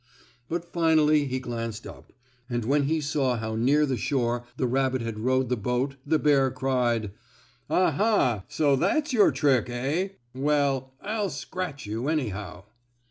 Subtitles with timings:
[0.49, 2.11] But finally he glanced up,
[2.49, 6.17] and when he saw how near the shore the rabbit had rowed the boat the
[6.17, 7.11] bear cried:
[7.69, 7.91] "Ah!
[7.91, 8.43] ha!
[8.47, 10.13] So that's your trick, eh?
[10.33, 12.63] Well, I'll scratch you, anyhow."